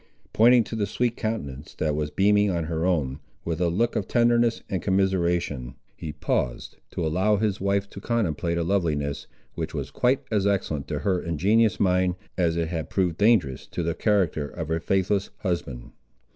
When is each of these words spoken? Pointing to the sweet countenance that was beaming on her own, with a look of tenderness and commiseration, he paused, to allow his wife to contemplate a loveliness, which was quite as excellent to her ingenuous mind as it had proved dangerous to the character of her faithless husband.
Pointing 0.33 0.63
to 0.63 0.75
the 0.75 0.87
sweet 0.87 1.15
countenance 1.15 1.75
that 1.75 1.95
was 1.95 2.09
beaming 2.09 2.49
on 2.49 2.63
her 2.63 2.87
own, 2.87 3.19
with 3.45 3.61
a 3.61 3.69
look 3.69 3.95
of 3.95 4.07
tenderness 4.07 4.63
and 4.67 4.81
commiseration, 4.81 5.75
he 5.95 6.11
paused, 6.11 6.77
to 6.89 7.05
allow 7.05 7.37
his 7.37 7.61
wife 7.61 7.87
to 7.91 8.01
contemplate 8.01 8.57
a 8.57 8.63
loveliness, 8.63 9.27
which 9.53 9.75
was 9.75 9.91
quite 9.91 10.23
as 10.31 10.47
excellent 10.47 10.87
to 10.87 10.97
her 11.05 11.21
ingenuous 11.21 11.79
mind 11.79 12.15
as 12.35 12.57
it 12.57 12.69
had 12.69 12.89
proved 12.89 13.17
dangerous 13.19 13.67
to 13.67 13.83
the 13.83 13.93
character 13.93 14.47
of 14.47 14.69
her 14.69 14.79
faithless 14.79 15.29
husband. 15.41 15.91